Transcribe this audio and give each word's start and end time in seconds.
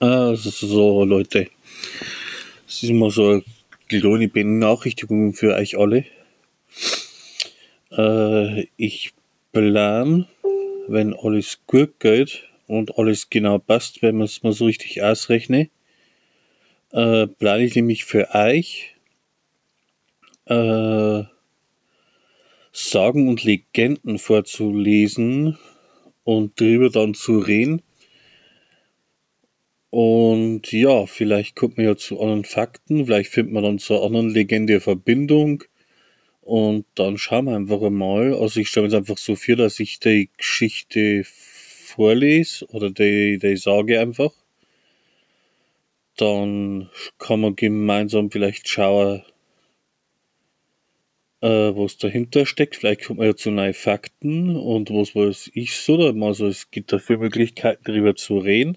Also 0.00 0.50
so, 0.50 1.04
Leute. 1.04 1.48
Es 2.66 2.82
ist 2.82 2.90
mal 2.90 3.10
so 3.10 3.28
eine 3.28 3.44
kleine 3.88 4.28
Benachrichtigung 4.28 5.34
für 5.34 5.54
euch 5.54 5.78
alle. 5.78 6.04
Äh, 7.92 8.66
ich 8.76 9.12
plan, 9.52 10.26
wenn 10.88 11.14
alles 11.14 11.60
gut 11.68 12.00
geht 12.00 12.42
und 12.66 12.98
alles 12.98 13.30
genau 13.30 13.58
passt, 13.58 14.02
wenn 14.02 14.16
man 14.16 14.24
es 14.24 14.42
mal 14.42 14.52
so 14.52 14.64
richtig 14.64 15.00
ausrechne, 15.00 15.70
äh, 16.90 17.28
plane 17.28 17.64
ich 17.64 17.76
nämlich 17.76 18.04
für 18.04 18.34
euch 18.34 18.96
äh, 20.46 21.22
Sagen 22.72 23.28
und 23.28 23.44
Legenden 23.44 24.18
vorzulesen 24.18 25.56
und 26.24 26.60
darüber 26.60 26.90
dann 26.90 27.14
zu 27.14 27.38
reden 27.38 27.80
und 29.94 30.72
ja, 30.72 31.06
vielleicht 31.06 31.54
kommt 31.54 31.76
man 31.76 31.86
ja 31.86 31.96
zu 31.96 32.20
anderen 32.20 32.44
Fakten, 32.44 33.06
vielleicht 33.06 33.30
findet 33.30 33.54
man 33.54 33.62
dann 33.62 33.78
zur 33.78 34.04
anderen 34.04 34.28
Legende 34.28 34.80
Verbindung. 34.80 35.62
Und 36.40 36.84
dann 36.96 37.16
schauen 37.16 37.44
wir 37.44 37.54
einfach 37.54 37.78
mal. 37.90 38.34
Also 38.34 38.58
ich 38.58 38.68
stelle 38.68 38.88
mir 38.88 38.92
jetzt 38.92 38.98
einfach 38.98 39.18
so 39.18 39.36
vor, 39.36 39.54
dass 39.54 39.78
ich 39.78 40.00
die 40.00 40.30
Geschichte 40.36 41.22
vorlese 41.24 42.66
oder 42.70 42.90
die, 42.90 43.38
die 43.38 43.56
sage 43.56 44.00
einfach. 44.00 44.32
Dann 46.16 46.90
kann 47.20 47.40
man 47.40 47.54
gemeinsam 47.54 48.32
vielleicht 48.32 48.68
schauen, 48.68 49.22
äh, 51.40 51.46
was 51.46 51.98
dahinter 51.98 52.46
steckt. 52.46 52.74
Vielleicht 52.74 53.04
kommt 53.04 53.20
man 53.20 53.28
ja 53.28 53.36
zu 53.36 53.52
neuen 53.52 53.74
Fakten 53.74 54.56
und 54.56 54.90
was 54.90 55.14
weiß 55.14 55.52
ich 55.54 55.76
so. 55.76 55.96
Also 56.00 56.48
es 56.48 56.72
gibt 56.72 56.92
da 56.92 56.98
viele 56.98 57.20
Möglichkeiten, 57.20 57.84
darüber 57.84 58.16
zu 58.16 58.38
reden. 58.38 58.76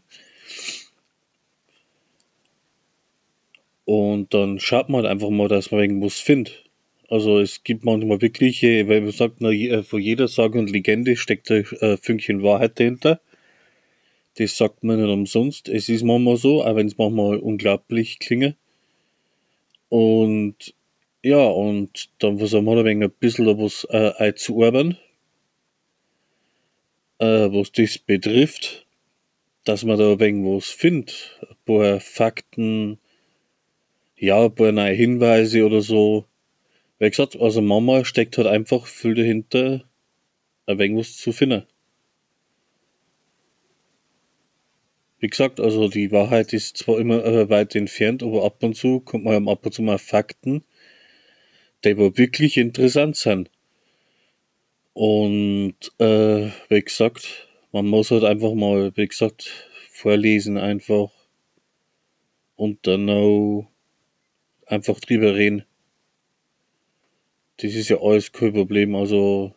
Und 3.88 4.34
dann 4.34 4.60
schaut 4.60 4.90
man 4.90 5.04
halt 5.04 5.12
einfach 5.12 5.30
mal, 5.30 5.48
dass 5.48 5.72
man 5.72 5.80
irgendwas 5.80 6.20
findet. 6.20 6.66
Also 7.08 7.40
es 7.40 7.64
gibt 7.64 7.86
manchmal 7.86 8.22
wirklich, 8.22 8.62
weil 8.62 9.00
man 9.00 9.12
sagt, 9.14 9.36
na, 9.40 9.50
vor 9.82 9.98
jeder 9.98 10.28
Sage 10.28 10.60
und 10.60 10.70
Legende 10.70 11.16
steckt 11.16 11.50
ein 11.50 11.64
äh, 11.80 11.96
Fünkchen 11.96 12.44
Wahrheit 12.44 12.78
dahinter. 12.82 13.22
Das 14.36 14.58
sagt 14.58 14.84
man 14.84 15.02
nicht 15.02 15.10
umsonst. 15.10 15.70
Es 15.70 15.88
ist 15.88 16.04
manchmal 16.04 16.36
so, 16.36 16.66
auch 16.66 16.76
wenn 16.76 16.88
es 16.88 16.98
manchmal 16.98 17.38
unglaublich 17.38 18.20
klinge. 18.20 18.58
Und 19.88 20.76
ja, 21.24 21.46
und 21.46 22.10
dann 22.20 22.40
versuchen 22.40 22.66
wir 22.66 22.84
ein 22.84 23.04
ein 23.04 23.10
bisschen 23.10 23.48
was 23.58 23.88
äh, 23.90 24.12
einzuarbeiten, 24.18 24.98
äh, 27.20 27.26
was 27.26 27.72
das 27.72 28.00
betrifft, 28.00 28.86
dass 29.64 29.86
man 29.86 29.98
da 29.98 30.12
ein 30.12 30.20
wenig 30.20 30.46
was 30.46 30.66
findet. 30.72 31.40
Ein 31.50 31.56
paar 31.66 32.00
Fakten, 32.02 33.00
ja, 34.18 34.46
ein 34.46 34.56
paar 34.56 34.72
neue 34.72 34.94
Hinweise 34.94 35.66
oder 35.66 35.82
so. 35.82 36.26
Wie 37.00 37.10
gesagt, 37.10 37.40
also 37.40 37.62
Mama 37.62 38.04
steckt 38.06 38.38
halt 38.38 38.48
einfach 38.48 38.88
viel 38.88 39.14
dahinter, 39.16 39.84
ein 40.66 40.80
wenig 40.80 41.00
was 41.00 41.18
zu 41.18 41.32
finden. 41.32 41.64
Wie 45.20 45.28
gesagt, 45.28 45.60
also 45.60 45.88
die 45.88 46.12
Wahrheit 46.12 46.54
ist 46.54 46.78
zwar 46.78 47.00
immer 47.00 47.24
äh, 47.26 47.50
weit 47.50 47.76
entfernt, 47.76 48.22
aber 48.22 48.44
ab 48.44 48.62
und 48.62 48.76
zu 48.76 49.00
kommt 49.00 49.24
man 49.24 49.48
ab 49.48 49.66
und 49.66 49.72
zu 49.74 49.82
mal 49.82 49.98
Fakten, 49.98 50.64
die 51.84 51.92
aber 51.92 52.18
wirklich 52.18 52.58
interessant 52.58 53.16
sind. 53.18 53.50
Und 54.94 55.76
äh, 56.00 56.50
wie 56.70 56.82
gesagt, 56.82 57.48
man 57.72 57.88
muss 57.88 58.12
halt 58.12 58.24
einfach 58.24 58.54
mal, 58.54 58.92
wie 58.96 59.08
gesagt, 59.08 59.52
vorlesen 59.92 60.58
einfach 60.58 61.12
und 62.56 62.86
dann 62.88 63.10
auch 63.10 63.68
einfach 64.68 65.00
drüber 65.00 65.36
reden. 65.36 65.64
Das 67.58 67.74
ist 67.74 67.90
ja 67.90 68.00
alles 68.00 68.32
kein 68.32 68.54
Problem, 68.54 68.96
also 68.96 69.54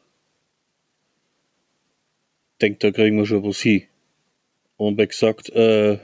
denkt, 2.63 2.83
da 2.83 2.91
kriegen 2.91 3.17
wir 3.17 3.27
schon 3.27 3.45
was 3.45 3.61
hin. 3.61 3.83
Und 4.77 4.99
wie 4.99 5.07
gesagt, 5.07 5.51
äh, 5.51 5.99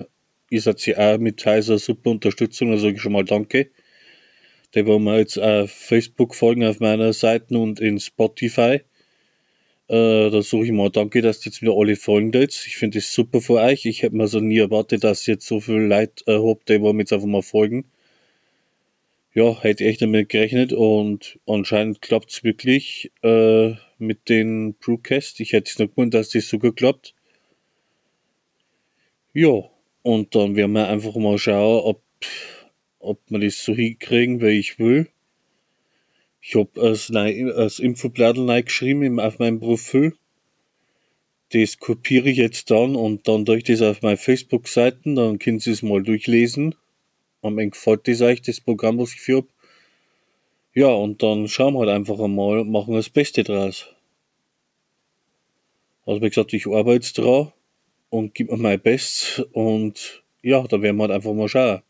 ihr 0.50 0.60
seid 0.60 0.84
ja 0.86 1.14
auch 1.14 1.18
mit 1.18 1.44
Heiser 1.46 1.78
super 1.78 2.10
Unterstützung, 2.10 2.70
da 2.70 2.78
sage 2.78 2.94
ich 2.94 3.00
schon 3.00 3.12
mal 3.12 3.24
danke. 3.24 3.70
Die 4.74 4.84
wollen 4.84 5.04
wir 5.04 5.18
jetzt 5.18 5.38
auf 5.38 5.70
Facebook 5.70 6.34
folgen 6.34 6.64
auf 6.64 6.80
meiner 6.80 7.12
Seite 7.14 7.58
und 7.58 7.80
in 7.80 7.98
Spotify. 7.98 8.82
Äh, 9.88 10.30
da 10.30 10.42
suche 10.42 10.66
ich 10.66 10.72
mal 10.72 10.90
danke, 10.90 11.22
dass 11.22 11.44
jetzt 11.44 11.62
wieder 11.62 11.72
alle 11.74 11.96
folgen 11.96 12.32
jetzt. 12.32 12.66
Ich 12.66 12.76
finde 12.76 12.98
das 12.98 13.14
super 13.14 13.40
für 13.40 13.54
euch. 13.54 13.86
Ich 13.86 14.02
hätte 14.02 14.16
mir 14.16 14.28
so 14.28 14.40
nie 14.40 14.58
erwartet, 14.58 15.04
dass 15.04 15.26
jetzt 15.26 15.46
so 15.46 15.60
viele 15.60 15.86
Leute 15.86 16.24
äh, 16.26 16.38
habt, 16.38 16.68
die 16.68 16.80
wollen 16.80 16.98
jetzt 16.98 17.12
einfach 17.12 17.26
mal 17.26 17.42
folgen 17.42 17.86
ja, 19.36 19.60
hätte 19.60 19.84
echt 19.84 20.00
damit 20.00 20.30
gerechnet 20.30 20.72
und 20.72 21.38
anscheinend 21.46 22.00
klappt 22.00 22.30
es 22.30 22.42
wirklich 22.42 23.12
äh, 23.22 23.74
mit 23.98 24.30
den 24.30 24.72
Brewcast. 24.76 25.40
Ich 25.40 25.52
hätte 25.52 25.70
es 25.70 25.78
nicht 25.78 25.90
gewundert, 25.90 26.20
dass 26.20 26.30
das 26.30 26.48
so 26.48 26.58
gut 26.58 26.76
klappt. 26.76 27.14
Ja, 29.34 29.68
und 30.00 30.34
dann 30.34 30.56
werden 30.56 30.72
wir 30.72 30.88
einfach 30.88 31.14
mal 31.16 31.36
schauen, 31.36 31.82
ob, 31.84 32.02
ob 32.98 33.20
wir 33.28 33.40
das 33.40 33.62
so 33.62 33.74
hinkriegen, 33.74 34.40
wie 34.40 34.58
ich 34.58 34.78
will. 34.78 35.10
Ich 36.40 36.54
habe 36.54 36.80
als, 36.80 37.10
als 37.14 37.78
Infobladel 37.78 38.62
geschrieben 38.62 39.20
auf 39.20 39.38
meinem 39.38 39.60
Profil. 39.60 40.14
Das 41.50 41.78
kopiere 41.78 42.30
ich 42.30 42.38
jetzt 42.38 42.70
dann 42.70 42.96
und 42.96 43.28
dann 43.28 43.44
durch 43.44 43.64
das 43.64 43.82
auf 43.82 44.00
meine 44.00 44.16
Facebook-Seiten, 44.16 45.14
dann 45.14 45.38
können 45.38 45.60
Sie 45.60 45.72
es 45.72 45.82
mal 45.82 46.02
durchlesen 46.02 46.74
am 47.46 47.58
Ende 47.58 47.70
gefällt 47.70 48.08
das 48.08 48.20
euch, 48.20 48.42
das 48.42 48.60
Programm, 48.60 48.98
was 48.98 49.12
ich 49.14 49.20
für 49.20 49.38
habe. 49.38 49.48
Ja, 50.74 50.88
und 50.88 51.22
dann 51.22 51.48
schauen 51.48 51.74
wir 51.74 51.80
halt 51.80 51.90
einfach 51.90 52.18
einmal 52.18 52.58
und 52.60 52.70
machen 52.70 52.94
das 52.94 53.08
Beste 53.08 53.44
draus. 53.44 53.88
Also 56.04 56.20
wie 56.22 56.28
gesagt, 56.28 56.52
ich 56.52 56.66
arbeite 56.66 57.14
dran 57.14 57.52
und 58.10 58.34
gebe 58.34 58.54
mir 58.56 58.62
mein 58.62 58.80
Bestes 58.80 59.44
und 59.52 60.22
ja, 60.42 60.62
da 60.62 60.80
werden 60.80 60.96
wir 60.96 61.04
halt 61.04 61.12
einfach 61.12 61.32
mal 61.32 61.48
schauen. 61.48 61.82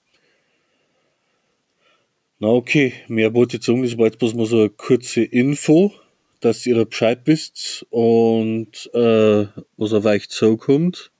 Na 2.38 2.48
okay, 2.48 2.92
mehr 3.08 3.34
wollte 3.34 3.56
ich 3.56 3.64
sagen, 3.64 3.82
das 3.82 3.96
war 3.98 4.06
jetzt 4.06 4.18
bloß 4.18 4.34
mal 4.34 4.46
so 4.46 4.58
eine 4.58 4.70
kurze 4.70 5.22
Info, 5.22 5.92
dass 6.40 6.66
ihr 6.66 6.76
da 6.76 6.84
Bescheid 6.84 7.20
wisst 7.24 7.86
und 7.90 8.90
äh, 8.94 9.46
was 9.76 9.92
auf 9.92 10.04
euch 10.04 10.28
zukommt. 10.28 11.10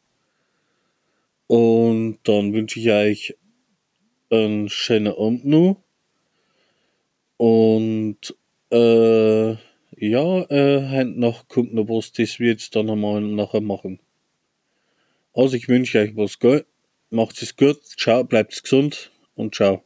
Und 1.46 2.18
dann 2.24 2.52
wünsche 2.52 2.80
ich 2.80 2.90
euch 2.90 3.36
einen 4.30 4.68
schönen 4.68 5.12
Abend 5.12 5.44
noch. 5.44 5.82
Und 7.36 8.34
äh, 8.70 9.50
ja, 9.98 10.42
äh, 10.50 10.88
heute 10.90 11.18
noch 11.18 11.48
kommt 11.48 11.74
noch 11.74 11.88
was, 11.88 12.12
das 12.12 12.38
wir 12.38 12.50
jetzt 12.50 12.74
dann 12.76 12.90
einmal 12.90 13.20
nachher 13.20 13.60
machen. 13.60 14.00
Also 15.34 15.56
ich 15.56 15.68
wünsche 15.68 16.00
euch 16.00 16.16
was, 16.16 16.38
gell? 16.38 16.64
Macht 17.10 17.40
es 17.42 17.56
gut, 17.56 17.82
ciao, 17.84 18.24
bleibt 18.24 18.62
gesund 18.62 19.10
und 19.34 19.54
ciao. 19.54 19.85